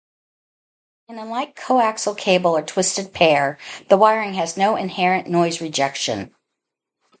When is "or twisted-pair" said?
2.57-3.59